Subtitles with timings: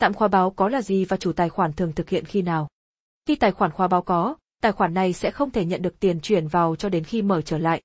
[0.00, 2.68] Tạm khóa báo có là gì và chủ tài khoản thường thực hiện khi nào?
[3.26, 6.20] Khi tài khoản khóa báo có, tài khoản này sẽ không thể nhận được tiền
[6.20, 7.82] chuyển vào cho đến khi mở trở lại.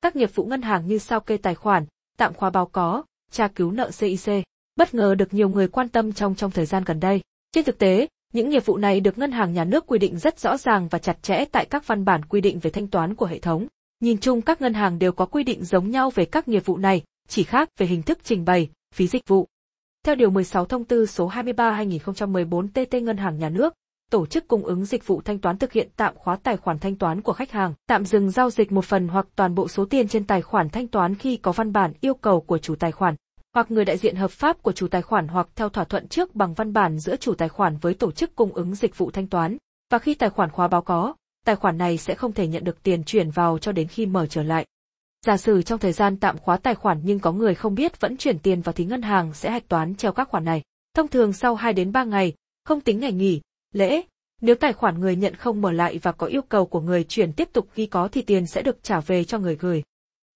[0.00, 3.48] Các nghiệp vụ ngân hàng như sao kê tài khoản, tạm khóa báo có, tra
[3.48, 4.44] cứu nợ CIC,
[4.76, 7.20] bất ngờ được nhiều người quan tâm trong trong thời gian gần đây.
[7.52, 10.38] Trên thực tế, những nghiệp vụ này được ngân hàng nhà nước quy định rất
[10.38, 13.26] rõ ràng và chặt chẽ tại các văn bản quy định về thanh toán của
[13.26, 13.66] hệ thống.
[14.00, 16.76] Nhìn chung các ngân hàng đều có quy định giống nhau về các nghiệp vụ
[16.76, 19.46] này, chỉ khác về hình thức trình bày, phí dịch vụ.
[20.04, 23.74] Theo Điều 16 Thông tư số 23-2014 TT Ngân hàng Nhà nước,
[24.10, 26.96] tổ chức cung ứng dịch vụ thanh toán thực hiện tạm khóa tài khoản thanh
[26.96, 30.08] toán của khách hàng, tạm dừng giao dịch một phần hoặc toàn bộ số tiền
[30.08, 33.14] trên tài khoản thanh toán khi có văn bản yêu cầu của chủ tài khoản,
[33.54, 36.34] hoặc người đại diện hợp pháp của chủ tài khoản hoặc theo thỏa thuận trước
[36.34, 39.26] bằng văn bản giữa chủ tài khoản với tổ chức cung ứng dịch vụ thanh
[39.26, 39.56] toán.
[39.90, 41.14] Và khi tài khoản khóa báo có,
[41.46, 44.26] tài khoản này sẽ không thể nhận được tiền chuyển vào cho đến khi mở
[44.26, 44.66] trở lại.
[45.24, 48.16] Giả sử trong thời gian tạm khóa tài khoản nhưng có người không biết vẫn
[48.16, 50.62] chuyển tiền vào thì ngân hàng sẽ hạch toán treo các khoản này.
[50.94, 53.40] Thông thường sau 2 đến 3 ngày, không tính ngày nghỉ,
[53.72, 54.02] lễ,
[54.40, 57.32] nếu tài khoản người nhận không mở lại và có yêu cầu của người chuyển
[57.32, 59.82] tiếp tục ghi có thì tiền sẽ được trả về cho người gửi.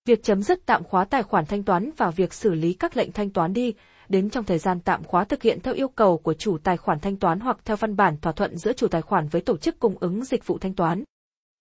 [0.06, 3.12] Việc chấm dứt tạm khóa tài khoản thanh toán và việc xử lý các lệnh
[3.12, 3.74] thanh toán đi,
[4.08, 7.00] đến trong thời gian tạm khóa thực hiện theo yêu cầu của chủ tài khoản
[7.00, 9.78] thanh toán hoặc theo văn bản thỏa thuận giữa chủ tài khoản với tổ chức
[9.78, 11.04] cung ứng dịch vụ thanh toán.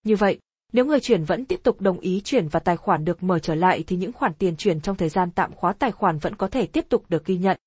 [0.04, 0.38] Như vậy,
[0.72, 3.54] nếu người chuyển vẫn tiếp tục đồng ý chuyển và tài khoản được mở trở
[3.54, 6.48] lại thì những khoản tiền chuyển trong thời gian tạm khóa tài khoản vẫn có
[6.48, 7.58] thể tiếp tục được ghi nhận.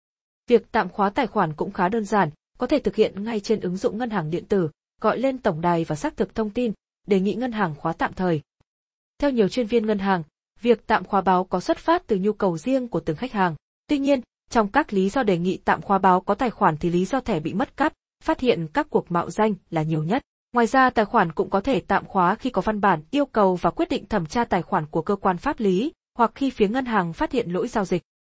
[0.48, 3.60] Việc tạm khóa tài khoản cũng khá đơn giản, có thể thực hiện ngay trên
[3.60, 4.70] ứng dụng ngân hàng điện tử,
[5.02, 6.74] gọi lên tổng đài và xác thực thông tin,
[7.08, 8.42] đề nghị ngân hàng khóa tạm thời.
[9.18, 10.24] Theo nhiều chuyên viên ngân hàng,
[10.62, 13.56] việc tạm khóa báo có xuất phát từ nhu cầu riêng của từng khách hàng.
[13.88, 16.90] Tuy nhiên, trong các lý do đề nghị tạm khóa báo có tài khoản thì
[16.90, 20.24] lý do thẻ bị mất cắp, phát hiện các cuộc mạo danh là nhiều nhất.
[20.54, 23.56] Ngoài ra tài khoản cũng có thể tạm khóa khi có văn bản yêu cầu
[23.56, 26.68] và quyết định thẩm tra tài khoản của cơ quan pháp lý, hoặc khi phía
[26.68, 28.04] ngân hàng phát hiện lỗi giao dịch.